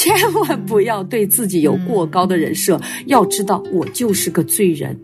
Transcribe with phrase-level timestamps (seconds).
[0.00, 2.80] 千万不要对自己有过高的人设。
[3.04, 4.98] 要知道，我就是个罪人。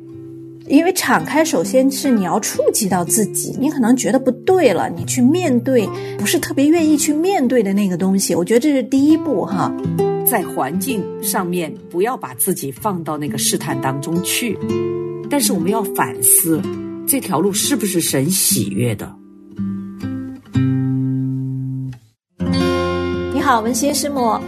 [0.68, 5.86] 因为敞开，首先是你要触及到自己，你可能觉得不对了，你去面对，
[6.16, 8.34] 不是特别愿意去面对的那个东西。
[8.34, 9.70] 我觉得这是第一步哈，
[10.26, 14.58] 在环境上面不要把自己放到那个试探当中去，
[15.28, 16.62] 但是我们要反思，
[17.06, 19.14] 这条路是不是神喜悦的。
[23.34, 24.40] 你好，文心师母。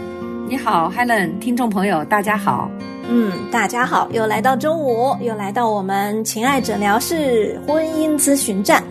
[0.49, 2.71] 你好，Helen，听众朋友，大家好。
[3.07, 8.83] 嗯，大家好，又来到周五，又来到我们情爱诊疗室婚姻咨询站。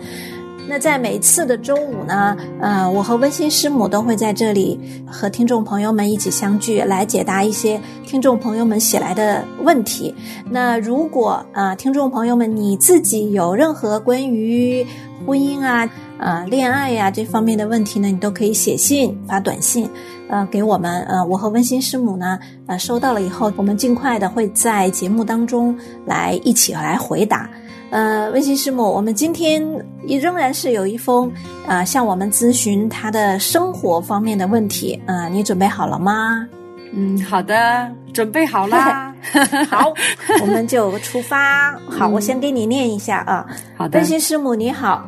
[0.69, 10.13] 那在每次的周五呢，呃，我和温馨师母都会在这里和听众朋友们一起相聚，来解答一些听众朋友们写来的问题。
[10.47, 14.85] 那如果啊，听众朋友们你自己有任何关于
[15.25, 19.89] 婚姻啊、呃恋爱呀这方面的问题呢，你都可以写信、发短信。
[20.29, 27.49] 呃，给我们呃，我和温馨师母呢，呃，收到了以后，我们尽快的会在节目当中来一起来回答。
[27.89, 29.63] 呃，温馨师母，我们今天
[30.05, 31.31] 也仍然是有一封
[31.67, 36.47] 啊，向我们咨询他的生活方面的问题啊，你准备好了吗？
[36.93, 39.13] 嗯，好的，准备好啦。
[39.69, 39.93] 好，
[40.41, 41.77] 我们就出发。
[41.89, 43.45] 好，我先给你念一下啊。
[43.75, 45.07] 好的，温馨师母你好，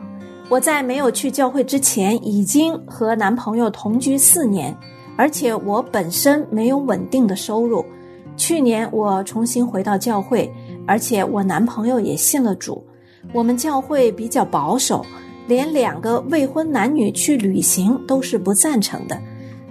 [0.49, 4.75] 我在没有去教会之前，已经和男朋友同居四年。
[5.17, 7.85] 而且我本身没有稳定的收入，
[8.37, 10.51] 去年我重新回到教会，
[10.91, 12.85] 而且我男朋友也信了主。
[13.33, 15.05] 我们教会比较保守，
[15.47, 19.17] 连两个未婚男女去旅行都是不赞成的。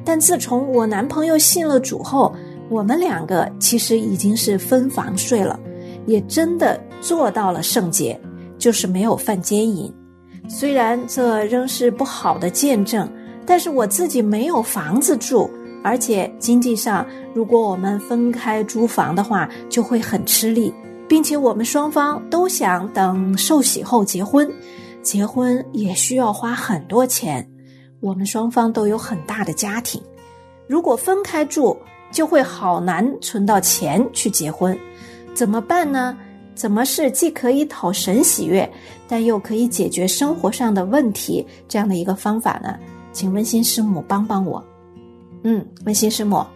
[0.02, 2.34] 但自从我男朋友信了主后，
[2.70, 5.60] 我们两个其实已经是分房睡了，
[6.06, 8.18] 也真的做到了圣洁，
[8.56, 9.92] 就是没有犯奸淫。
[10.48, 13.06] 虽然这仍是不好的见证。
[13.46, 15.50] 但是我自己没有房子住，
[15.82, 17.04] 而且经济上，
[17.34, 20.72] 如果我们分开租房的话，就会很吃力，
[21.10, 24.48] 并且我们双方都想等受洗后结婚，
[25.02, 27.44] 结婚也需要花很多钱，
[27.98, 30.00] 我们双方都有很大的家庭，
[30.68, 31.76] 如果分开住，
[32.12, 34.78] 就会好难存到钱去结婚，
[35.34, 36.16] 怎么办呢？
[36.54, 38.70] 怎么是既可以讨神喜悦，
[39.08, 42.78] 但又可以解决生活上的问题这样的一个方法呢？
[43.10, 44.64] 请温馨师母帮帮我。
[45.42, 46.46] 嗯，温馨师母，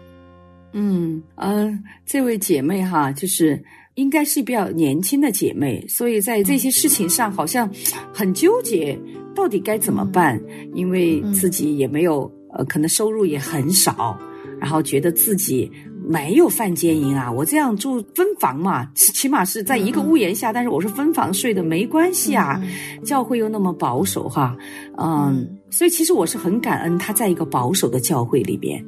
[0.71, 1.77] 嗯呃，
[2.07, 3.61] 这位姐妹哈，就是
[3.95, 7.71] 应该是比较年轻的姐妹，所以在这些事情上好像
[8.13, 8.99] 很纠结，
[9.35, 10.41] 到底该怎么办？
[10.75, 14.19] 因为自己也没有呃，可能收入也很少，
[14.61, 15.71] 然后觉得自己。
[16.07, 17.33] 没有犯奸淫啊！
[17.33, 22.63] 我这样住分房嘛，起码是在一个屋檐下，但是我是分房睡的，没关系啊。
[23.03, 24.55] 教会又那么保守哈，
[24.99, 28.85] 嗯，所以其实我是很感恩他在一个保守的教会里边，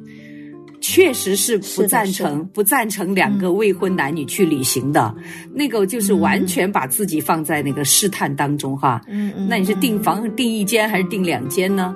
[0.87, 5.13] 确实是不赞成不赞成两个未婚男女去旅行的，
[5.53, 9.01] 那个就是完全把自己放在那个试探当中哈。
[9.07, 11.93] 嗯嗯，那你是订房订一间还是订两间呢？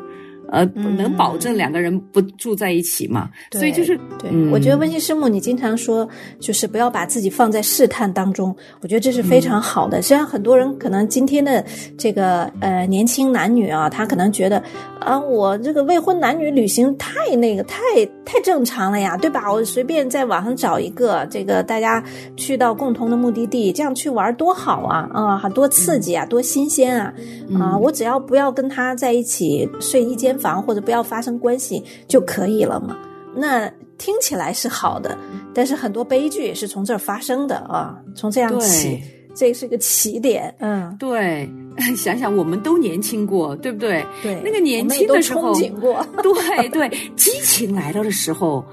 [0.51, 3.29] 呃，能保证两个人不住在一起嘛？
[3.53, 6.05] 所以就是，对，我觉得温馨师母，你经常说，
[6.41, 10.01] 就是不要把自己放在试探当中，我觉得这是非常好的。
[10.01, 11.63] 实际上，很多人可能今天的
[11.97, 14.61] 这个呃年轻男女啊，他可能觉得
[14.99, 17.79] 啊，我这个未婚男女旅行太那个太
[18.25, 19.49] 太正常了呀，对吧？
[19.49, 22.03] 我随便在网上找一个，这个大家
[22.35, 27.13] 去到共同的目的地，这样去玩多好啊啊，多刺激啊，多新鲜啊
[27.57, 27.77] 啊！
[27.77, 30.37] 我只要不要跟他在一起睡一间。
[30.41, 32.97] 房或者不要发生关系就可以了嘛？
[33.33, 35.17] 那听起来是好的，
[35.53, 37.95] 但是很多悲剧也是从这儿发生的啊！
[38.13, 39.01] 从这样起，
[39.33, 40.53] 这是个起点。
[40.59, 41.49] 嗯，对，
[41.95, 44.05] 想想我们都年轻过，对不对？
[44.21, 46.05] 对，那个年轻的时候，憧憬过。
[46.21, 48.65] 对对，激情来到的时候，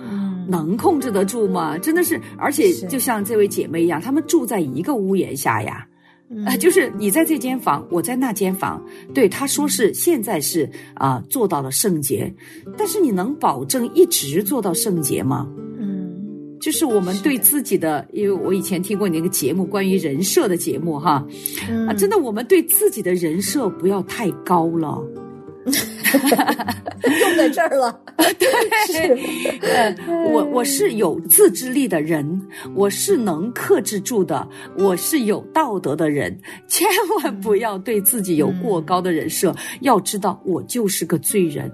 [0.49, 1.79] 能控制得住吗？
[1.79, 5.87] 真的是，而且就像这位姐妹一样，她们住在一个屋檐下呀。
[6.45, 8.85] 啊，就是你在这间房，我在那间房。
[9.15, 12.33] 对，他说是现在是啊做到了圣洁，
[12.77, 15.49] 但是你能保证一直做到圣洁吗？
[15.79, 16.13] 嗯，
[16.61, 21.27] 就是我们对自己的，因为我以前听过你那个节目，关于人设的节目哈，
[21.87, 25.03] 啊，真的，我们对自己的人设不要太高了。
[27.21, 28.01] 用在这儿了，
[28.39, 29.97] 对， 呃，
[30.31, 32.41] 我我是有自制力的人，
[32.75, 34.47] 我是能克制住的，
[34.77, 36.87] 我是有道德的人，千
[37.23, 39.55] 万不要对自己有过高的人设。
[39.81, 41.71] 要知道，我就是个罪人，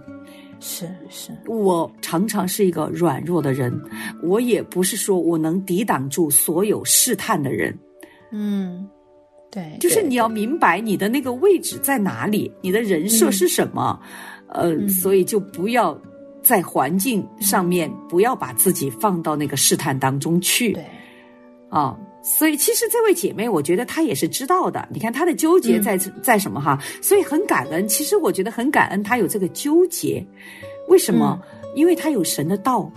[0.60, 3.72] 是是，我常常是一个软弱的人，
[4.22, 7.76] 我也不是说我能抵挡住所有试探的人，
[8.31, 8.88] 嗯。
[9.54, 14.00] 对，就是你要明白你的那个位置在哪里，你的人设是什么，
[14.48, 15.96] 呃，所以就不要
[16.42, 20.72] 在环境上面不要把自己放到那个试探当中去。
[20.72, 20.84] 对，
[21.68, 24.88] 啊，所以其实这位姐妹，我觉得她也是知道的。
[24.92, 26.76] 你看她的纠结在、在什么哈？
[27.00, 27.86] 所以很感恩。
[27.86, 30.26] 其实我觉得很感恩，她有这个纠结。
[30.88, 31.40] 为什么？
[31.76, 32.90] 因为她有神的道，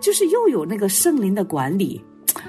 [0.00, 2.02] 就是又有那个圣灵的管理。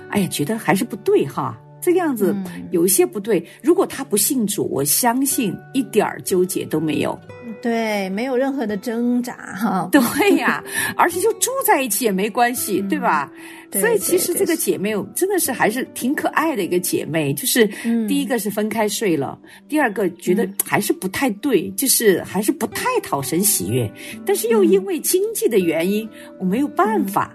[0.10, 1.56] 哎呀，觉得还是不对哈。
[1.82, 2.36] 这个样子
[2.72, 3.46] 有一些不对。
[3.62, 7.20] 如果他不信主，我相信一点儿纠结都没有。
[7.62, 9.88] 对，没有任何的挣扎哈。
[9.94, 10.02] 对
[10.38, 10.64] 呀，
[10.98, 13.32] 而且就住在一起也没关系，对吧？
[13.74, 17.32] 所以其实这个姐妹真的是还是挺可爱的一个姐妹。
[17.36, 17.68] 就是
[18.08, 19.38] 第一个是分开睡了，
[19.70, 23.90] 第二个觉得还是不太对，就是还是不太讨神喜悦。
[24.26, 27.32] 但是又因为经济的原因，我没有办法，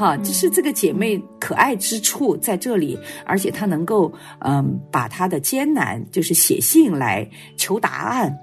[0.00, 8.34] 哈，就是这个姐妹可爱之处在这里，而且她能够嗯把她的艰难就是写信来求答案。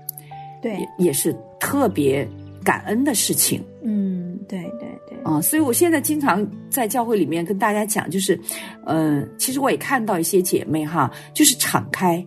[0.62, 2.28] 对，也是特别
[2.64, 3.60] 感恩的事情。
[3.82, 5.18] 嗯，对对对。
[5.24, 8.40] 啊，所以我现在经常在教会里面跟大家讲，就是，
[8.86, 12.24] 呃，其实我也看到一些姐妹哈，就是敞开，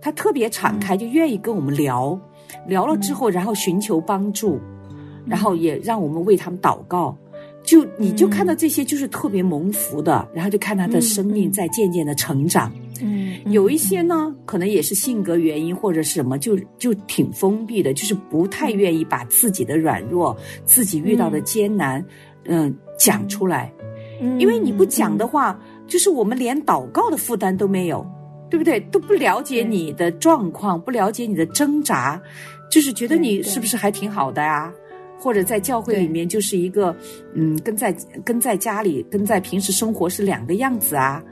[0.00, 2.16] 她特别敞开，就愿意跟我们聊，
[2.68, 4.60] 聊了之后，然后寻求帮助，
[5.26, 7.16] 然后也让我们为他们祷告。
[7.68, 12.72] 就你就看到这些，就是特别蒙福的，然后就看他的生命在渐渐的成长。
[13.02, 20.34] 嗯，有一些呢，可能也是性格原因或者什么，就就挺封闭的，就是不太愿意把自己的软弱、
[20.64, 22.02] 自己遇到的艰难，
[22.46, 23.70] 嗯，讲出来。
[24.22, 28.02] 嗯，因为你不讲的话，就是我们连祷告的负担都没有，
[28.48, 28.80] 对不对？
[28.90, 32.18] 都不了解你的状况，不了解你的挣扎，
[32.70, 34.72] 就是觉得你是不是还挺好的呀？
[35.18, 36.96] 或者在教会里面就是一个，
[37.34, 37.94] 嗯，跟在
[38.24, 41.22] 跟在家里跟在平时生活是两个样子啊。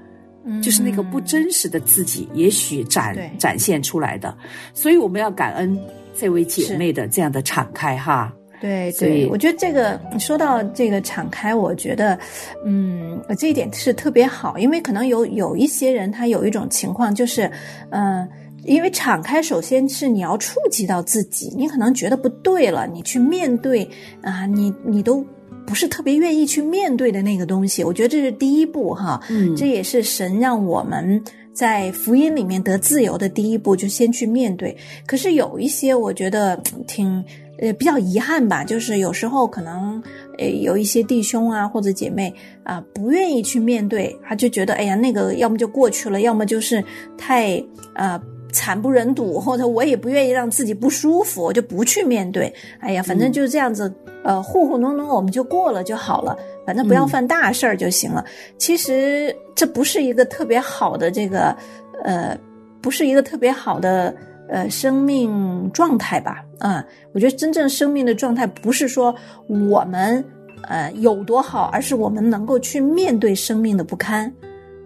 [0.62, 4.33] 就是那个不真实的自己，也许展展现出来的，
[4.73, 5.77] 所以我们要感恩
[6.15, 8.33] 这位姐妹的这样的敞开哈。
[8.61, 12.17] 对对，我觉得这个说到这个敞开，我觉得，
[12.65, 17.50] 嗯，这一点是特别好，因为可能有有一些人他有一种情况就是，
[17.91, 18.29] 嗯，
[18.67, 23.89] 因为敞开，首先是你要触及到自己，你可能觉得不对了，你去面对
[24.23, 25.25] 啊，你你都。
[25.69, 29.21] 不是特别愿意去面对的那个东西，我觉得这是第一步哈。
[29.29, 31.21] 嗯，这也是神让我们
[31.53, 34.77] 在福音里面得自由的第一步，就先去面对。
[35.09, 37.21] 可是有一些我觉得挺
[37.59, 40.01] 呃比较遗憾吧，就是有时候可能
[40.39, 46.81] 呃有一些弟兄啊或者姐妹啊不愿意去面对，他就觉得哎呀那个要么就过去了，要么就是
[47.19, 47.61] 太
[47.95, 48.23] 呃。
[48.53, 52.53] 惨不忍睹，或者我也不愿意让自己不舒服，我就不去面对。
[52.81, 53.93] 哎呀，反正就这样子，
[54.25, 58.25] 呃，糊糊弄弄我们就过了就好了，反正不要犯大事儿就行了。
[58.57, 61.55] 其实这不是一个特别好的这个，
[62.03, 62.39] 呃，
[62.81, 64.15] 不是一个特别好的
[64.49, 66.43] 呃生命状态吧？
[66.59, 69.15] 啊，我觉得真正生命的状态不是说
[69.49, 70.25] 我们
[70.63, 74.33] 呃有多好，而是我们能够去面对生命的不堪，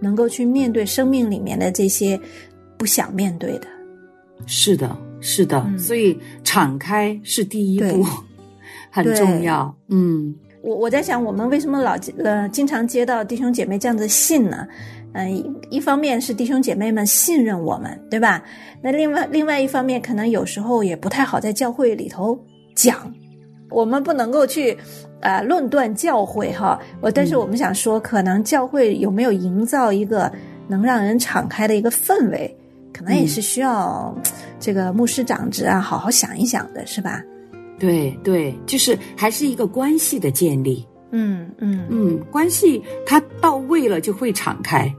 [0.01, 2.19] 能够去面对生命里面的这些。
[2.81, 3.67] 不想面对的，
[4.47, 8.07] 是的，是的，所以敞开是第一步，
[8.91, 9.73] 很重要。
[9.91, 11.95] 嗯，我我在想，我们为什么老
[12.25, 14.67] 呃经常接到弟兄姐妹这样的信呢？
[15.13, 18.43] 嗯，一方面是弟兄姐妹们信任我们，对吧？
[18.83, 22.39] 那另外另外一方面，可能有时候也不太好在教会里头
[22.75, 23.13] 讲，
[23.69, 24.75] 我们不能够去
[25.21, 26.81] 呃论断教会哈。
[27.03, 30.33] 我但是我们想说，可能教会有没有营造一个
[30.67, 32.57] 能让人敞开的一个氛围？
[33.01, 34.15] 可能也是需要
[34.59, 37.23] 这个牧师长职啊，好好想一想的，是吧？
[37.79, 40.87] 对对，就是还是一个关系的建立。
[41.13, 44.95] 嗯嗯嗯，关系它到位了就会敞开。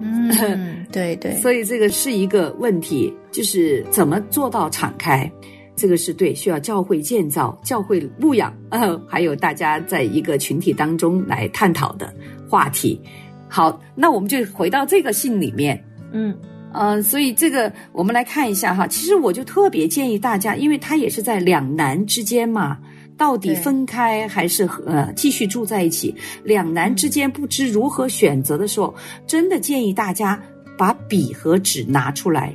[0.00, 1.34] 嗯，对对。
[1.42, 5.28] 所以这个是一个问题，就是怎么做到敞开？
[5.74, 12.14] 这个是对，需要教会建造、教会牧养，呃，还有大家在一个群体当中来探讨的
[12.48, 13.02] 话题。
[13.48, 15.82] 好，那我们就回到这个信里面。
[16.12, 16.32] 嗯。
[16.78, 18.86] 嗯，所以这个我们来看一下哈。
[18.86, 22.78] 其实我就特别建议大家，因为他也是在两难之间嘛，
[23.16, 26.14] 到底分开还是呃继续住在一起？
[26.44, 28.94] 两难之间不知如何选择的时候，
[29.26, 30.40] 真的建议大家
[30.76, 32.54] 把笔和纸拿出来，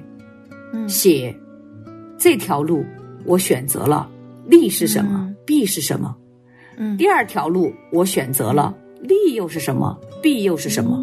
[0.73, 1.35] 嗯，写
[2.17, 2.85] 这条路
[3.25, 4.07] 我选择了，
[4.45, 6.15] 利是什么，弊是什么？
[6.77, 10.97] 嗯，第二条路我选择了，利又是什么，弊又是什么？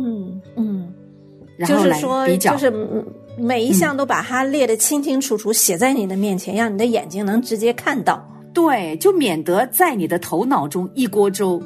[1.66, 2.72] 就是说，就是
[3.36, 8.24] 每一项都把它列得清清楚楚，写在你的面前，让你的眼睛能直接看到。
[8.54, 11.62] 对，就免得在你的头脑中一锅粥。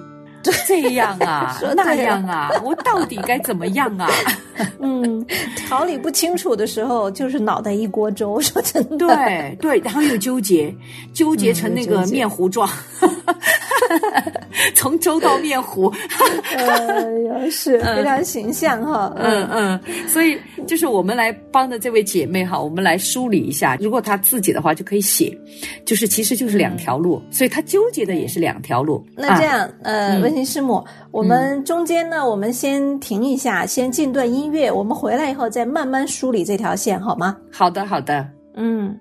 [0.67, 4.11] 这样啊， 那样啊，我到底该怎么样啊？
[4.81, 8.41] 嗯，条理不清楚的时候，就是脑袋一锅粥。
[8.41, 10.75] 说真的，对对，然后又纠结，
[11.15, 12.69] 纠结成那个面糊状。
[14.75, 15.93] 从粥到面糊，
[16.57, 19.13] 呃，是非常形象哈。
[19.17, 23.77] 嗯嗯，所以就是我们来帮着这位姐妹哈，我们来梳理一下。
[23.81, 25.37] 如果她自己的话，就可以写，
[25.85, 29.05] 就是其实就是两条路，所以她纠结的也是两条路。
[29.17, 37.37] 那这样，呃，温馨师母，我们中间呢，我们先停一下，先进段音乐，我们回来以后再慢慢梳理这条线，好吗？
[37.51, 38.27] 好的，好的，
[38.57, 38.99] 嗯。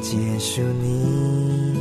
[0.00, 1.74] 结束你，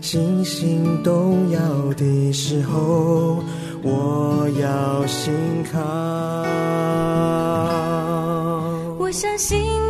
[0.00, 1.60] 星星动摇
[1.94, 3.42] 的时候，
[3.82, 5.32] 我要心
[5.72, 5.78] 靠。
[8.98, 9.89] 我相信。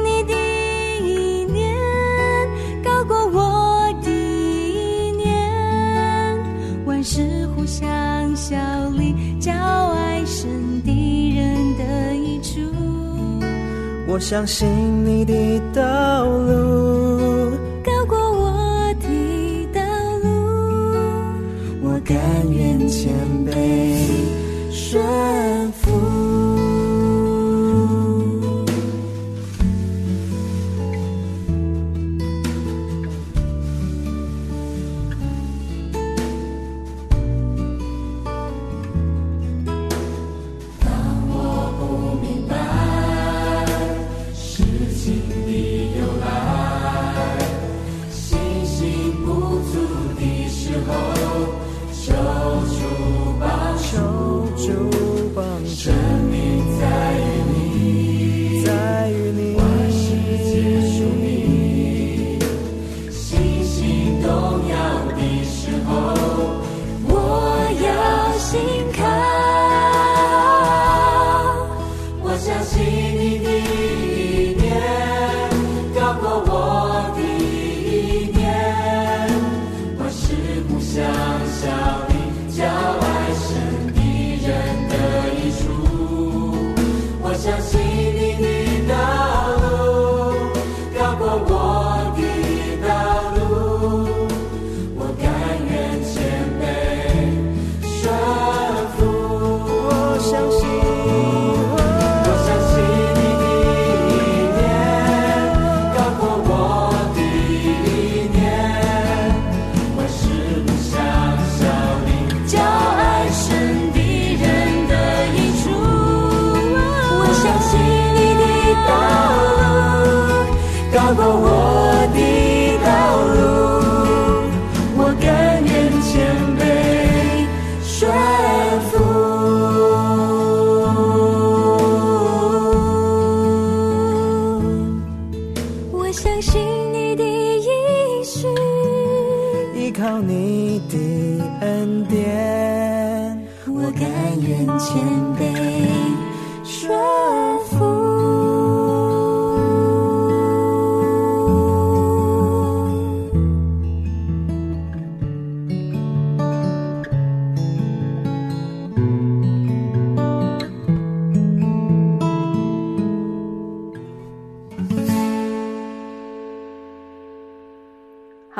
[15.04, 17.52] 你的道路
[17.84, 19.80] 高过我的道
[20.22, 20.28] 路，
[21.82, 22.18] 我甘
[22.50, 23.12] 愿谦
[23.46, 23.52] 卑
[24.72, 25.00] 顺
[25.72, 26.49] 服。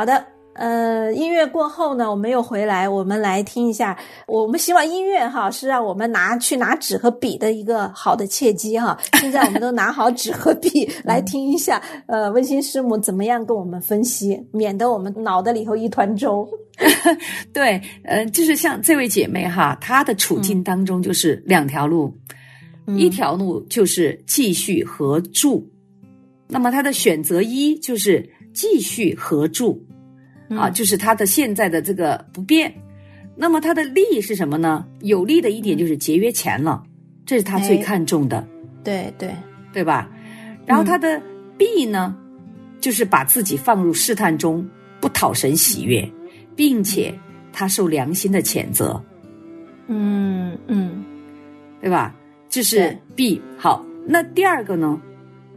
[0.01, 3.95] 好的，呃，音乐过后呢，我们又回来，我们来听一下。
[4.27, 8.99] 我们希望音乐哈是让我们拿去拿纸和笔的一个好的契机哈。
[9.21, 16.49] 现在我们都拿好纸和笔来听一下， 呃，温馨师母怎么样跟我们分析，免得我们脑袋里头一团粥。
[17.53, 22.11] 对，呃，就是像这位姐妹哈，她的处境当中就是两条路，
[22.97, 25.63] 一条路就是继续合住，
[26.49, 29.79] 那么她的选择一就是继续合住。
[30.57, 32.73] 啊，就是他的现在的这个不变，
[33.37, 34.87] 那么他的利是什么呢？
[35.01, 36.83] 有利的一点就是节约钱了，
[37.25, 38.47] 这是他最看重的。
[38.83, 39.31] 对对
[39.73, 40.11] 对吧？
[40.67, 41.21] 然后他的
[41.57, 42.17] 弊呢，
[42.81, 44.69] 就是把自己放入试探中，
[45.01, 46.09] 不讨神喜悦，
[46.57, 47.15] 并且
[47.53, 49.03] 他受良心的谴责。
[49.87, 51.05] 嗯嗯，
[51.81, 52.15] 对吧？
[52.49, 53.41] 这是弊。
[53.57, 55.01] 好，那第二个呢，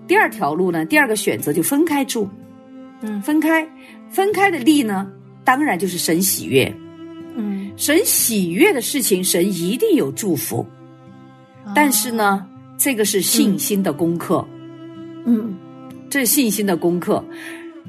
[0.07, 2.27] 第二条路呢，第二个选择就分开住，
[3.01, 3.67] 嗯分开，
[4.13, 5.12] 分开的利呢，
[5.43, 6.74] 当然就是神喜悦，
[7.36, 10.65] 嗯，神喜悦的事情，神一定有祝福。
[11.75, 12.46] 但是呢，
[12.77, 14.48] 这个是信心的功课，
[15.25, 15.55] 嗯。
[16.10, 17.25] 这是信心的功课，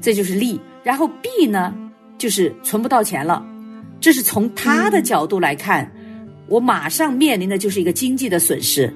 [0.01, 0.59] 这就是利。
[0.83, 1.75] 然后弊呢，
[2.17, 3.45] 就是存不到钱了，
[3.99, 5.91] 这是从他的角度来看，
[6.47, 8.91] 我马上面临的就是一个经济的损失。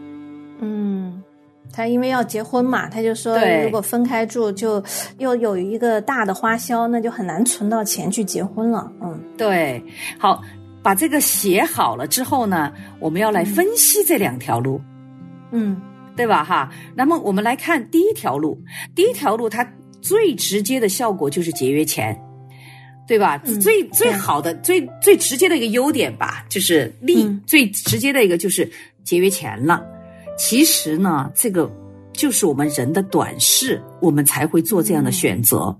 [0.61, 1.08] 嗯，
[1.71, 4.83] 他因为要结婚嘛，他就说如果分开住，就
[5.17, 8.91] 又有一个大的花销，那就很难存到钱去结婚了。
[9.01, 9.81] 嗯对，
[10.17, 10.41] 好，
[10.81, 14.81] 把这个写好了之后呢，我们要来分析这两条路。
[15.51, 15.79] 嗯
[16.15, 16.43] 对吧？
[16.43, 18.61] 哈，那么我们来看第一条路，
[18.93, 19.65] 第一条路它
[20.01, 22.19] 最直接的效果就是节约钱，
[23.07, 23.41] 对吧？
[23.45, 28.69] 嗯最最好的、最最直接的一个优点吧，就是利；嗯最直接的一个就是
[29.05, 29.81] 节约钱了。
[30.39, 31.69] 其实呢，这个
[32.13, 35.77] 就是我们人的短视，我们才会做这样的选择。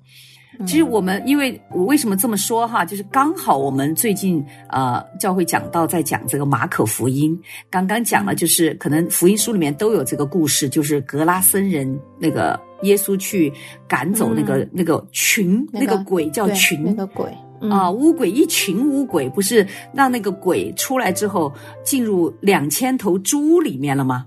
[0.67, 7.39] 其实我们，因为我为什么这么说哈，就是刚好我们最近呃教会讲到在讲这个马可福音，
[7.69, 13.51] 刚刚讲了，就是可能福音书里面都有这个故事，就是格拉森人那个耶稣去
[13.87, 16.83] 赶走那个、那个群，那个那个鬼叫群。
[16.83, 17.71] 那个鬼嗯。
[17.71, 21.49] 啊，乌鬼一群乌鬼，不是让那个鬼出来之后
[21.85, 24.25] 进入两千头猪里面了吗？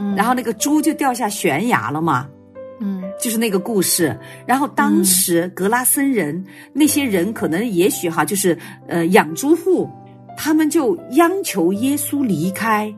[0.00, 2.26] 嗯然后那个猪就掉下悬崖了嘛。
[2.82, 4.18] 嗯就是那个故事。
[4.46, 6.42] 然后当时格拉森人、
[6.72, 8.56] 那些人可能也许哈，就是
[8.88, 9.86] 呃养猪户，
[10.34, 12.90] 他们就央求耶稣离开，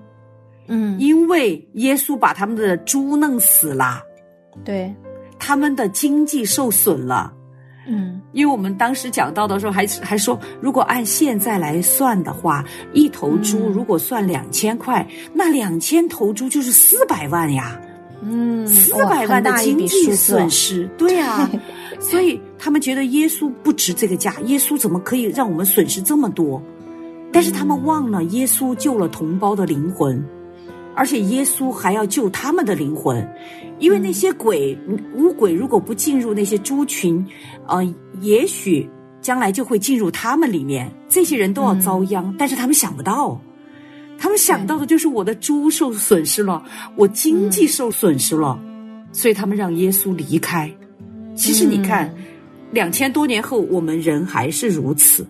[0.69, 4.01] 嗯，因为耶稣把他们的猪弄死了，
[4.65, 4.95] 对，
[5.37, 7.33] 他们的经济受损了。
[7.87, 17.81] 嗯因为我们当时讲到的时候还还说，如果按现在来算的话，一头猪嗯如果算两千块，那两千头猪就是四百万呀。
[18.25, 21.51] 嗯，四哇百万的经济损失，对啊，
[21.99, 26.63] 所以他们觉得耶稣不值这个价，耶稣怎么可以让我们损失这么多？
[27.33, 30.25] 但是他们忘了，耶稣救了同胞的灵魂，
[30.95, 33.27] 而且耶稣还要救他们的灵魂，
[33.79, 34.79] 因为那些鬼
[35.15, 37.25] 乌鬼如果不进入那些猪群，
[37.67, 37.83] 呃，
[38.21, 38.89] 也许
[39.21, 43.41] 将来就会进入他们里面，这些人都要遭殃，但是他们想不到。
[44.19, 46.63] 他们想到的就是我的猪受损失了，
[46.95, 48.57] 我经济受损失了，
[49.11, 50.73] 所以他们让耶稣离开。
[51.35, 52.15] 其实你看，
[52.71, 55.27] 两千多年后，我们人还是如此，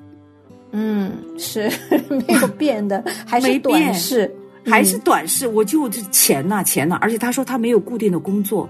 [0.72, 1.70] 嗯是
[2.10, 3.84] 没有变的，还是没变。
[3.84, 4.30] 短视，
[4.66, 5.46] 还是短视。
[5.46, 8.68] 我就这钱呐、钱呐、而且他说他没有固定的工作，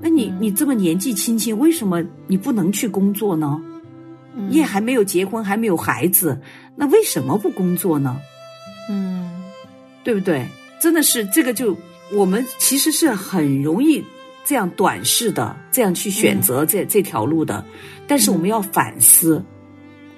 [0.00, 3.60] 那你你这么年纪轻轻，为什么你不能去工作呢？
[4.36, 6.40] 嗯你也还没有结婚，还没有孩子，
[6.74, 8.20] 那为什么不工作呢？
[8.90, 9.30] 嗯
[10.02, 10.44] 对不对？
[10.80, 11.76] 真的是这个就
[12.12, 14.04] 我们其实是很容易
[14.44, 17.64] 这样短视的，这样去选择这、这条路的。
[18.08, 19.42] 但是我们要反思，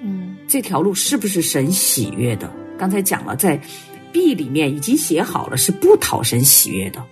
[0.01, 2.51] 嗯这条路是不是神喜悦的？
[2.77, 3.61] 刚才讲了，在
[4.11, 7.03] B 里面已经写好了是不讨神喜悦的，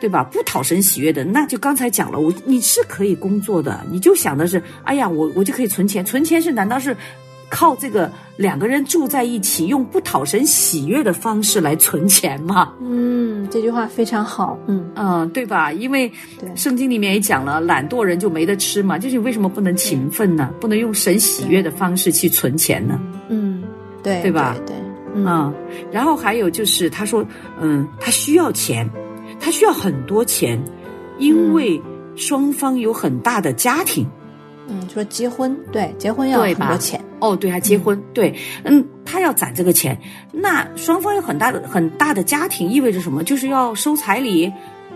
[0.00, 0.22] 对吧？
[0.24, 6.96] 不讨神喜悦的，那就刚才讲了，我你是可以工作的，你就想的是，哎呀，我我就可以存钱，存钱是难道是
[7.50, 12.72] 靠这个两个人住在一起，用不讨神喜悦的方式来存钱吗？
[12.80, 15.72] 嗯，这句话非常好，嗯嗯，对吧？
[15.72, 16.10] 因为
[16.54, 20.50] 圣经里面也讲了，懒惰人就没得吃嘛，就是为什么不能勤奋呢？
[20.60, 23.00] 不能用神喜悦的方式去存钱呢？
[23.28, 23.62] 嗯，
[24.02, 24.79] 对对吧对对，
[25.14, 25.24] 嗯。
[25.26, 25.54] 嗯，
[25.90, 27.24] 然后还有就是他说，
[27.60, 28.88] 嗯，他需要钱，
[29.38, 30.62] 他需要很多钱，
[31.18, 31.80] 因为
[32.16, 34.06] 双方有很大的家庭。
[34.72, 39.98] 嗯，说结婚，对，结婚要很多钱，哦，对，还结婚，对，嗯，他要攒这个钱，
[40.30, 43.24] 那双方有很大的很大的家庭，意味着什么？
[43.24, 44.48] 就是要收彩礼，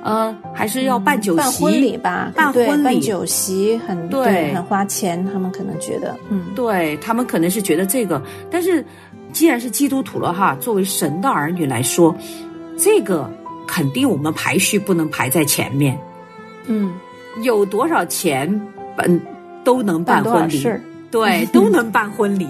[0.04, 2.84] 呃，还是要办酒席、办婚礼吧，办婚礼。
[2.84, 4.54] 办酒席很对。
[4.54, 6.44] 很花钱，他们可能觉得，嗯。
[6.54, 8.84] 对他们可能是觉得这个，但是
[9.34, 12.16] 既然是基督徒了哈，作为神的儿女来说，
[12.78, 13.30] 这个
[13.66, 15.98] 肯定我们排序不能排在前面。
[16.66, 16.94] 嗯，
[17.42, 18.48] 有多少钱，
[18.96, 19.20] 嗯，
[19.64, 20.64] 都能办婚礼。
[21.10, 22.46] 对， 都能办婚礼。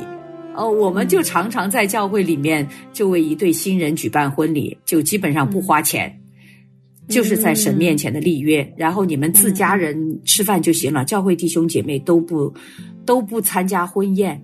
[0.55, 6.21] 哦， 我们就常常在教会里面就为一对新人举办婚礼，就基本上不花钱，
[7.09, 12.55] 就是在神面前的立约，然后你们自家人吃饭就行了，教会弟兄姐妹都不
[13.05, 14.41] 都不参加婚宴，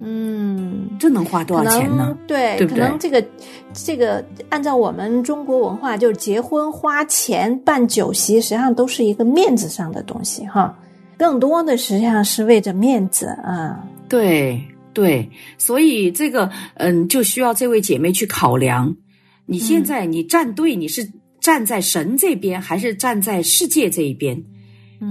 [0.00, 0.90] 嗯。
[0.98, 2.16] 这能花多少钱呢？
[2.26, 3.24] 对，对对可能这个
[3.72, 10.76] 这个按照我们中国文化，就是结婚花钱办酒席，实际上都是一个面子上的东西哈。
[11.16, 13.84] 更多的实际上是为着面子啊。
[14.08, 14.60] 对
[14.92, 18.96] 对，所以这个嗯，就需要这位姐妹去考量。
[19.46, 21.08] 你现在你站队，你是
[21.40, 24.42] 站在神这边，还是站在世界这一边？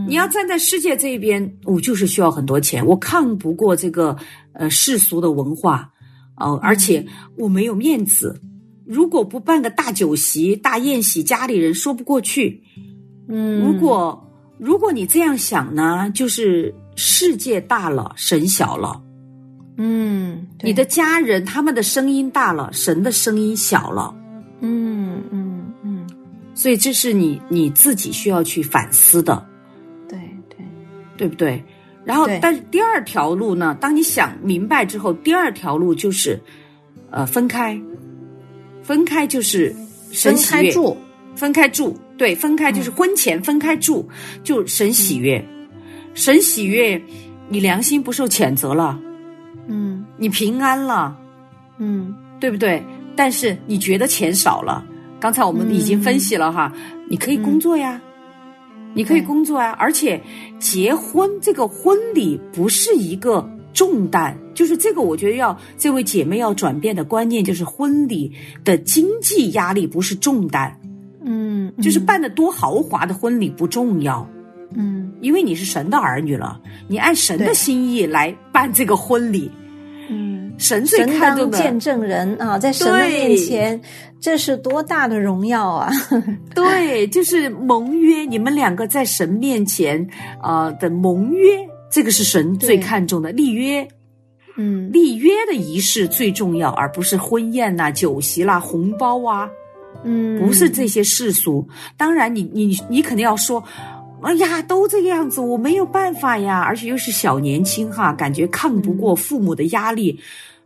[0.08, 4.18] 你要站在世界这一边，我就是需要很多钱，我抗不过这个
[4.54, 5.90] 呃世俗的文化，
[6.36, 7.06] 哦、而且
[7.38, 8.42] 我没有面子。
[8.86, 12.64] 如果不办个大酒席、大宴席，家里人说不过去。
[13.28, 19.02] 嗯，如果如果你这样想呢，就是世界大了，神小了；
[19.78, 24.16] 嗯，你的家人他们的声音大了，神的声音小了。
[24.62, 26.10] 嗯嗯嗯，
[26.56, 29.46] 所以这是你你自己需要去反思的，
[31.18, 31.64] 对不对？
[32.06, 36.40] 然后，但是第二条路呢，当你想明白之后，第二条路就是，
[37.12, 37.78] 呃，分开，
[38.82, 39.76] 分开就是
[40.12, 40.98] 神分喜悦，开住，
[41.36, 44.08] 分开住，对，分开就是婚前分开住，
[44.44, 45.44] 就神喜悦，
[46.14, 47.02] 神喜悦，
[47.50, 48.98] 你良心不受谴责了，
[49.68, 50.06] 嗯。
[50.18, 51.18] 你平安了，
[51.78, 52.16] 嗯。
[52.40, 52.84] 对不对？
[53.16, 54.86] 但是你觉得钱少了，
[55.20, 56.72] 刚才我们已经分析了哈，
[57.10, 58.00] 你可以工作呀，
[58.98, 60.20] 你可以工作啊，而且
[60.58, 68.34] 结婚这个婚礼不是一个重担，就是这个我觉得要这位姐妹要转变的观念，就是婚礼
[68.64, 70.76] 的经济压力不是重担，
[71.24, 74.28] 嗯，就是办的多豪华的婚礼不重要。
[74.76, 75.14] 嗯。
[75.20, 79.67] 因为你是神的儿女了，你按神的心意来办这个婚礼，嗯，
[80.58, 83.80] 神最看重的见证人啊，在神的面前，
[84.20, 85.92] 这是多大的荣耀啊！
[86.56, 90.02] 对，就是盟约，你们两个在神面前
[90.42, 93.88] 啊、呃的盟约，这个是神最看重的立约。
[94.60, 99.48] 嗯立约的仪式最重要，而不是婚宴呐、酒席啦、红包啊，
[100.04, 101.68] 嗯，不是这些世俗。
[101.96, 103.64] 当然你，你你肯定要说，
[104.22, 110.20] 哎呀，都这个样子，我没有办法呀，而且又是小年轻哈，感觉抗不过父母的压力。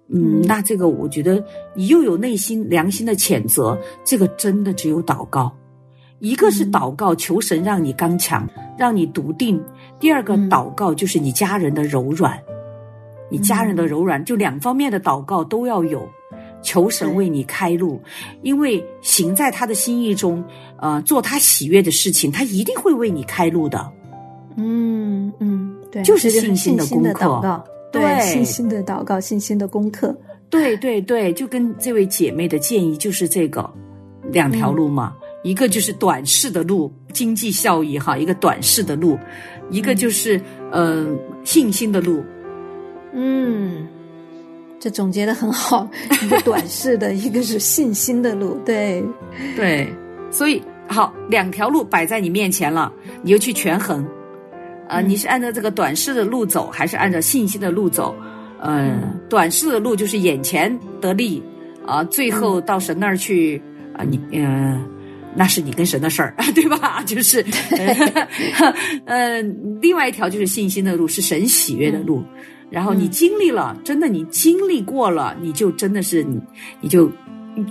[0.08, 5.52] 嗯，嗯那这个我觉得你又有内心良心的谴责，这个真的只有祷告。
[6.20, 9.60] 一个是嗯祷告，求神让你刚强，让你笃定；
[10.00, 12.40] 第二个嗯祷告就是你家人的柔软，
[13.30, 16.08] 你家人的柔软，就两方面的祷告都要有。
[16.62, 18.02] 求神为你开路，
[18.41, 20.43] 因为行在他的心意中，
[20.78, 23.91] 呃，做他喜悦的事情，他一定会为你开路的。
[24.58, 27.63] 嗯嗯，对，就是信心的功课。
[27.91, 30.15] 对信心的祷告，信心的功课。
[30.50, 33.69] 对对对，就跟这位姐妹的建议就是这个
[34.32, 39.17] 两条路嘛，一个就是短视的路，经济效益哈，一个短视的路，
[39.69, 40.39] 一个就是
[40.71, 41.06] 呃
[41.43, 42.24] 信心的路。
[43.13, 43.86] 嗯，
[44.82, 45.88] 这总结的很好，
[46.24, 48.60] 一个短视的，一个是信心的路。
[48.65, 49.04] 对，
[49.56, 49.88] 对，
[50.32, 52.91] 所以好，两条路摆在你面前了，
[53.22, 54.04] 你就去权衡，
[54.89, 58.15] 呃，嗯你是按照这个短视的路走，还是按照信心的路走？
[58.60, 61.44] 呃，短视的路就是眼前得利
[61.86, 63.62] 啊、最后到神那儿去
[63.94, 64.84] 啊、你呃。
[65.34, 67.02] 那是你跟神的事儿， 对吧？
[67.08, 67.41] 就是，
[69.08, 69.41] 呃，
[69.82, 72.22] 另外一条就是信心的路，是神喜悦的路。
[72.72, 76.42] 然后你经历了，真的你经历过了，你就真的是你，
[76.80, 77.12] 你就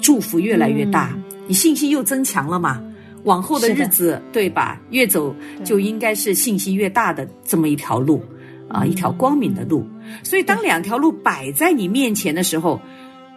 [0.00, 2.80] 祝福越来越大，你信心又增强了嘛。
[3.24, 4.80] 往后的日子，对吧？
[4.90, 8.22] 越走就应该是信心越大的这么一条路
[8.68, 9.86] 啊，一条光明的路。
[10.22, 12.80] 所以，当两条路摆在你面前的时候，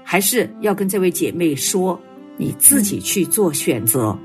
[0.03, 1.99] 还是要跟这位姐妹说，
[2.37, 4.17] 你自己去做选择，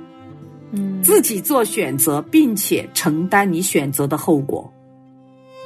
[0.71, 4.73] 嗯自己做选择，并且承担你选择的后果。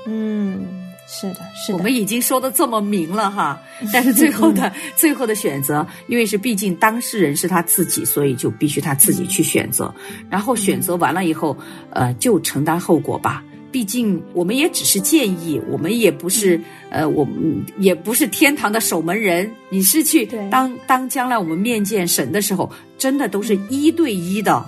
[0.07, 0.65] 嗯，
[1.15, 3.61] 是的，是的，我们已经说的这么明了哈，
[3.93, 9.95] 但是最后的 最后的选择，因为是毕竟当事人是他自己，所以就必须他自己去选择。
[10.31, 11.55] 然后选择完了以后，
[11.91, 13.45] 呃，就承担后果吧。
[13.71, 19.51] 毕竟我们也只是建议，我们也不是呃，我们也不是天堂的守门人。
[19.71, 24.65] 你是去对当当将来我们面见神的时候，真的都是一对一的，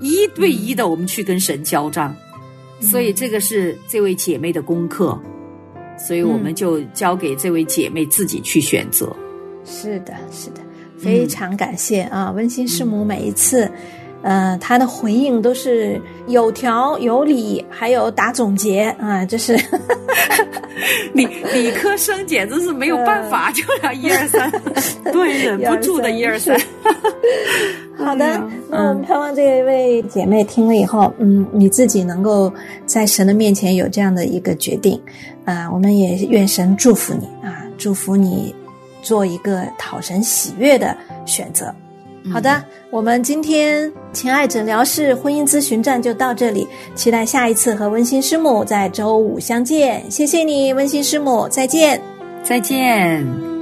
[0.00, 2.14] 一对一的，我们去跟神交账。
[2.80, 5.16] 所以这个是这位姐妹的功课，
[6.06, 9.14] 所以我们就交给这位姐妹自己去选择。
[9.64, 10.60] 是的，是的，
[10.98, 12.32] 非常感谢啊！
[12.34, 13.70] 温馨师母每一次，
[14.22, 19.54] 呃，她的回应都是有条有理，还有打总结啊，这是
[21.12, 24.50] 理理科生简直是没有办法，就要一二三，
[25.12, 26.58] 对，忍不住的一二三。
[27.96, 28.42] 好的。
[28.70, 32.50] 那盼望这位姐妹听了以后，嗯，你自己能够
[32.86, 34.98] 在神的面前有这样的一个决定
[35.44, 38.54] 啊、我们也愿神祝福你啊，祝福你
[39.02, 41.74] 做一个讨神喜悦的选择。
[42.30, 50.04] 好的，我们今天情爱诊疗室婚姻咨询站就到这里，期待下一次和温馨师母在周五相见。
[50.10, 52.00] 谢谢你，温馨师母，再见。
[52.42, 53.59] 再见。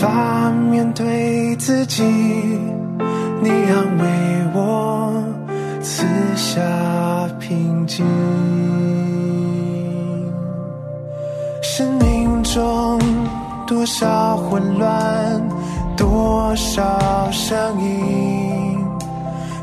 [0.00, 4.06] 无法面对自己你安慰
[4.54, 5.22] 我
[5.82, 6.58] 此下
[7.38, 8.02] 平静。
[11.62, 12.98] 生命中
[13.66, 15.48] 多少混乱
[15.98, 18.82] 多少声音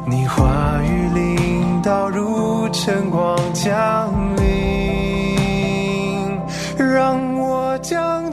[0.06, 4.46] 你话语领导如晨光降临
[6.78, 8.32] 让我将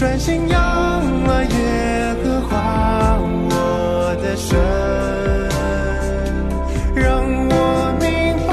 [0.00, 0.58] 专心仰
[1.26, 4.58] 望耶和华我的神，
[6.94, 8.08] 让我明
[8.48, 8.50] 白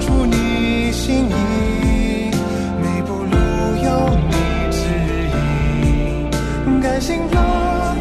[0.00, 2.32] 主你心意，
[2.82, 3.36] 每步路
[3.84, 4.34] 有你
[4.72, 4.82] 指
[5.86, 6.28] 引，
[6.80, 7.38] 甘心乐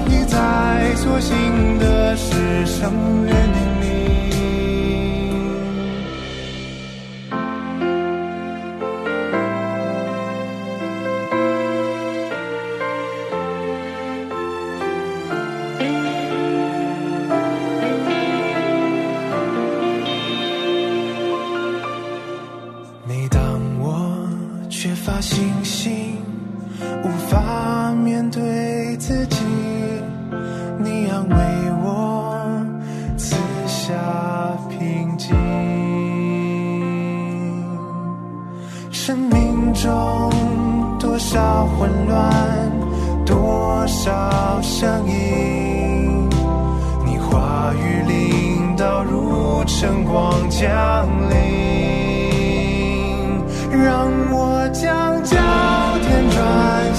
[0.10, 2.92] 意在所行的事上
[3.28, 3.71] 愿。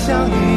[0.05, 0.52] 相遇。